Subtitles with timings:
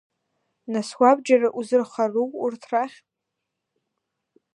[0.71, 2.97] Нас уабџьар узырхару урҭ рахь?